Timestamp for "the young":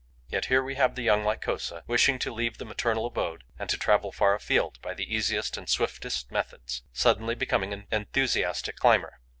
0.95-1.23